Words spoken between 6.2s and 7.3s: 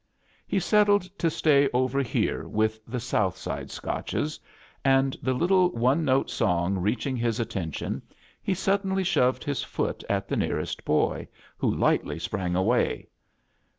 soi^ reaching